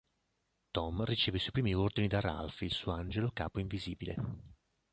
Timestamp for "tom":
0.71-1.03